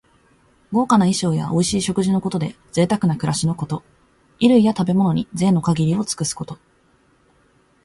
[0.71, 3.83] 豪華な衣装やおいしい食事のことで、ぜいたくな暮らしのこと。
[4.39, 6.57] 衣類や食べ物に、ぜいの限りを尽くすこと。